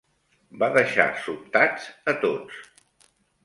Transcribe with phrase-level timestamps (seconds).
[0.63, 2.61] Va deixar sobtats a tots.